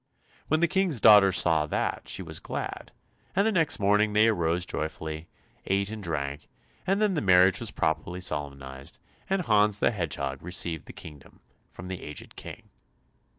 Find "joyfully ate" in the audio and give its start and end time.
4.65-5.91